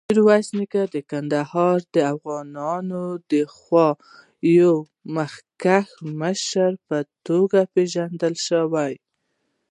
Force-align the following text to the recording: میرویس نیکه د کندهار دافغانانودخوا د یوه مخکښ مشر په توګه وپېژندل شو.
میرویس 0.09 0.47
نیکه 0.57 0.83
د 0.93 0.95
کندهار 1.09 1.77
دافغانانودخوا 1.97 3.87
د 3.97 3.99
یوه 4.59 4.83
مخکښ 5.15 5.87
مشر 6.21 6.71
په 6.87 6.97
توګه 7.27 7.59
وپېژندل 7.63 8.33
شو. 8.45 8.63